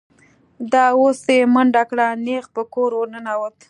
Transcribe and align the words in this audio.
دا 0.71 0.85
اوس 0.99 1.19
یې 1.35 1.41
منډه 1.53 1.83
کړه، 1.89 2.07
نېغ 2.25 2.45
په 2.55 2.61
کور 2.73 2.91
ور 2.95 3.07
ننوت. 3.13 3.53